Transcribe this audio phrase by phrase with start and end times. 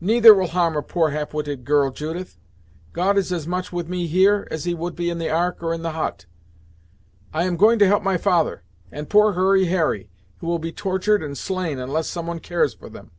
[0.00, 2.38] "Neither will harm a poor half witted girl, Judith.
[2.92, 5.74] God is as much with me, here, as he would be in the Ark or
[5.74, 6.26] in the hut.
[7.34, 10.08] I am going to help my father, and poor Hurry Harry,
[10.38, 13.10] who will be tortured and slain unless some one cares for them."